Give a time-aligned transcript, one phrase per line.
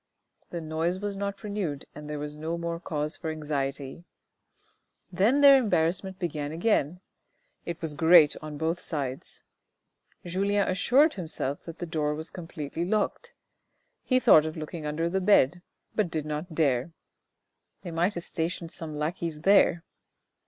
[0.49, 4.03] The noise was not renewed and there was no more cause for anxiety.
[5.11, 7.01] Then their embarrassment began again;
[7.67, 9.43] it was great on both sides.
[10.25, 13.33] Julien assured himself that the door was completely locked;
[14.01, 15.61] he thought of looking under the bed,
[15.93, 16.93] but he did not dare;"
[17.83, 19.83] they might have stationed one or two lackeys there."